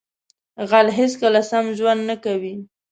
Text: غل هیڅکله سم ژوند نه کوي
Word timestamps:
غل 0.69 0.87
هیڅکله 0.97 1.41
سم 1.49 1.65
ژوند 1.77 2.01
نه 2.09 2.15
کوي 2.23 2.55